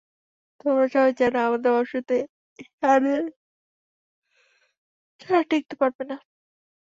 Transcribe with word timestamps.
তোমরা 0.59 0.85
সবাই 0.93 1.13
জানো, 1.19 1.37
আমাদের 1.47 1.71
বসতি 1.75 2.17
ষাঁড়দের 2.73 3.21
ছাড়া 5.21 5.41
টিকতে 5.49 5.75
পারবে 5.81 6.03
না। 6.05 6.15